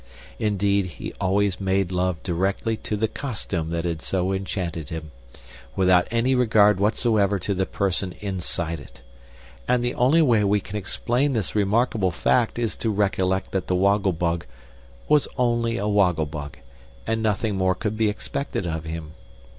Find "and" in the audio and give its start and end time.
9.67-9.85, 17.05-17.21